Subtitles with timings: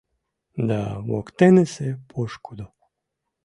[0.67, 2.65] Да воктенысе пошкудо